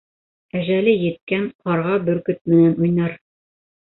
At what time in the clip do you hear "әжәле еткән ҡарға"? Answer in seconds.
0.59-1.99